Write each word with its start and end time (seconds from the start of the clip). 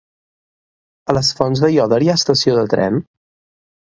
A 1.11 1.15
les 1.17 1.29
Fonts 1.41 1.61
d'Aiòder 1.65 2.01
hi 2.05 2.11
ha 2.13 2.17
estació 2.21 2.57
de 2.61 2.63
tren? 2.75 3.01